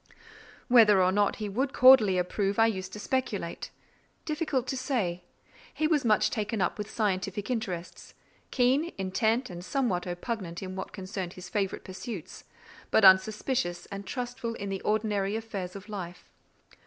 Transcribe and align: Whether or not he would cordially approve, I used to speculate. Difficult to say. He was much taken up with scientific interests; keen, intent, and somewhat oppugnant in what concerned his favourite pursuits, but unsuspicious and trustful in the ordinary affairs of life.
Whether 0.67 0.99
or 0.99 1.11
not 1.11 1.35
he 1.35 1.47
would 1.47 1.73
cordially 1.73 2.17
approve, 2.17 2.57
I 2.57 2.65
used 2.65 2.91
to 2.93 2.99
speculate. 2.99 3.69
Difficult 4.25 4.65
to 4.69 4.75
say. 4.75 5.23
He 5.71 5.85
was 5.85 6.03
much 6.03 6.31
taken 6.31 6.59
up 6.59 6.79
with 6.79 6.89
scientific 6.89 7.51
interests; 7.51 8.15
keen, 8.49 8.93
intent, 8.97 9.51
and 9.51 9.63
somewhat 9.63 10.07
oppugnant 10.07 10.63
in 10.63 10.75
what 10.75 10.91
concerned 10.91 11.33
his 11.33 11.49
favourite 11.49 11.85
pursuits, 11.85 12.45
but 12.89 13.05
unsuspicious 13.05 13.85
and 13.91 14.07
trustful 14.07 14.55
in 14.55 14.69
the 14.69 14.81
ordinary 14.81 15.35
affairs 15.35 15.75
of 15.75 15.87
life. 15.87 16.31